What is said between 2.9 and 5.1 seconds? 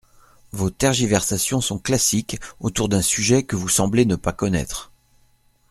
sujet que vous semblez ne pas connaître.